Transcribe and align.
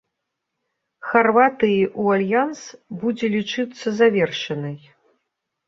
Харватыі 1.09 1.75
ў 1.75 2.03
альянс 2.17 2.59
будзе 3.05 3.27
лічыцца 3.37 3.87
завершанай. 4.01 4.77